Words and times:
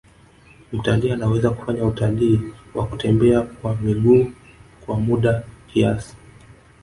Mtalii 0.73 1.11
anaweza 1.11 1.49
kufanya 1.49 1.85
utalii 1.85 2.39
wa 2.75 2.87
kutembea 2.87 3.41
kwa 3.41 3.75
miguu 3.75 4.25
kwa 4.85 4.99
muda 4.99 5.43
kiasi 5.67 6.15